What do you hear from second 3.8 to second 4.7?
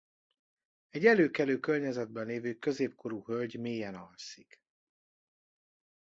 alszik.